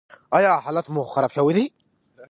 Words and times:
ایا 0.37 0.53
حالت 0.65 0.85
مو 0.93 1.01
خراب 1.13 1.31
شوی 1.35 1.51
دی؟ 1.57 1.65